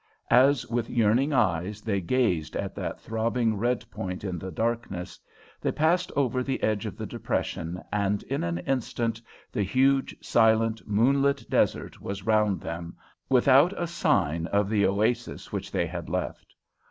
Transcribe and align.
As 0.31 0.65
with 0.65 0.89
yearning 0.89 1.31
eyes 1.31 1.79
they 1.81 2.01
gazed 2.01 2.55
at 2.55 2.73
that 2.73 2.99
throbbing 2.99 3.59
red 3.59 3.85
point 3.91 4.23
in 4.23 4.39
the 4.39 4.49
darkness, 4.49 5.19
they 5.61 5.71
passed 5.71 6.11
over 6.15 6.41
the 6.41 6.63
edge 6.63 6.87
of 6.87 6.97
the 6.97 7.05
depression, 7.05 7.79
and 7.93 8.23
in 8.23 8.43
an 8.43 8.57
instant 8.57 9.21
the 9.51 9.61
huge, 9.61 10.15
silent, 10.19 10.81
moonlit 10.87 11.47
desert 11.51 12.01
was 12.01 12.25
round 12.25 12.61
them 12.61 12.95
without 13.29 13.79
a 13.79 13.85
sign 13.85 14.47
of 14.47 14.69
the 14.71 14.87
oasis 14.87 15.51
which 15.51 15.69
they 15.71 15.85
had 15.85 16.09
left. 16.09 16.55